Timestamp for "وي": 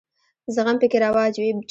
1.41-1.51